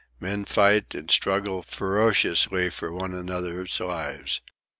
Men 0.19 0.45
fight 0.45 0.95
and 0.95 1.11
struggle 1.11 1.61
ferociously 1.61 2.71
for 2.71 2.91
one 2.91 3.13
another's 3.13 3.79
lives. 3.79 4.41